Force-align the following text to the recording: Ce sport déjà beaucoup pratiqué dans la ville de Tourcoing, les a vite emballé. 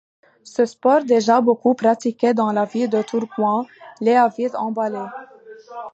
Ce 0.43 0.65
sport 0.65 1.03
déjà 1.03 1.41
beaucoup 1.41 1.75
pratiqué 1.75 2.33
dans 2.33 2.51
la 2.51 2.65
ville 2.65 2.89
de 2.89 3.03
Tourcoing, 3.03 3.67
les 4.01 4.15
a 4.15 4.29
vite 4.29 4.55
emballé. 4.55 5.05